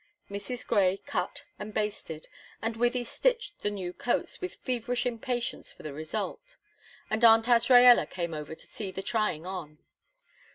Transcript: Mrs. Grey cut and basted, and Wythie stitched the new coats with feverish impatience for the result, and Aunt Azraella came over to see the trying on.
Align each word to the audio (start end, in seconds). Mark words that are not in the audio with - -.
Mrs. 0.31 0.65
Grey 0.65 0.97
cut 0.97 1.43
and 1.59 1.75
basted, 1.75 2.27
and 2.59 2.73
Wythie 2.75 3.05
stitched 3.05 3.61
the 3.61 3.69
new 3.69 3.93
coats 3.93 4.41
with 4.41 4.55
feverish 4.55 5.05
impatience 5.05 5.71
for 5.71 5.83
the 5.83 5.93
result, 5.93 6.55
and 7.11 7.23
Aunt 7.23 7.45
Azraella 7.47 8.07
came 8.09 8.33
over 8.33 8.55
to 8.55 8.65
see 8.65 8.89
the 8.89 9.03
trying 9.03 9.45
on. 9.45 9.77